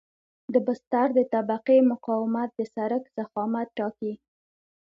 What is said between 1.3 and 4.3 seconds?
طبقې مقاومت د سرک ضخامت ټاکي